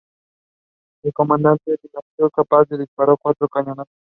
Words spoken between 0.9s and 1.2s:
El